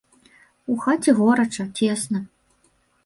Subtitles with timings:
[0.75, 2.19] У хаце горача, цесна.